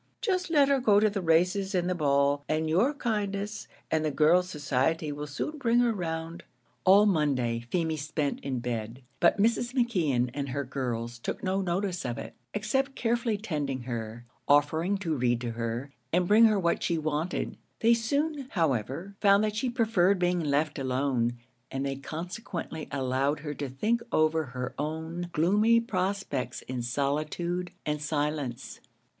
Just 0.19 0.49
let 0.49 0.67
her 0.67 0.79
go 0.79 0.99
to 0.99 1.11
the 1.11 1.21
races, 1.21 1.75
and 1.75 1.87
the 1.87 1.93
ball; 1.93 2.43
and 2.49 2.67
your 2.67 2.91
kindness 2.95 3.67
and 3.91 4.03
the 4.03 4.09
girls' 4.09 4.49
society 4.49 5.11
will 5.11 5.27
soon 5.27 5.59
bring 5.59 5.77
her 5.77 5.93
round." 5.93 6.43
All 6.85 7.05
Monday 7.05 7.67
Feemy 7.69 7.97
spent 7.97 8.39
in 8.39 8.61
bed, 8.61 9.03
but 9.19 9.37
Mrs. 9.37 9.75
McKeon 9.75 10.31
and 10.33 10.49
her 10.49 10.63
girls 10.63 11.19
took 11.19 11.43
no 11.43 11.61
notice 11.61 12.03
of 12.03 12.17
it, 12.17 12.33
except 12.51 12.95
carefully 12.95 13.37
tending 13.37 13.83
her 13.83 14.25
offering 14.47 14.97
to 14.97 15.15
read 15.15 15.39
to 15.41 15.51
her, 15.51 15.91
and 16.11 16.27
bring 16.27 16.45
her 16.45 16.57
what 16.59 16.81
she 16.81 16.97
wanted. 16.97 17.55
They 17.81 17.93
soon, 17.93 18.47
however, 18.53 19.13
found 19.21 19.43
that 19.43 19.55
she 19.55 19.69
preferred 19.69 20.17
being 20.17 20.39
left 20.39 20.79
alone; 20.79 21.37
and 21.69 21.85
they 21.85 21.97
consequently 21.97 22.87
allowed 22.91 23.41
her 23.41 23.53
to 23.53 23.69
think 23.69 24.01
over 24.11 24.45
her 24.45 24.73
own 24.79 25.29
gloomy 25.31 25.79
prospects 25.79 26.63
in 26.63 26.81
solitude 26.81 27.69
and 27.85 28.01
silence. 28.01 28.79